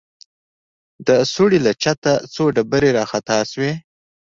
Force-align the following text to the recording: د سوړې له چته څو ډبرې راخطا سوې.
د 1.07 1.09
سوړې 1.33 1.59
له 1.65 1.71
چته 1.83 2.13
څو 2.33 2.43
ډبرې 2.55 2.89
راخطا 2.99 3.37
سوې. 3.51 3.71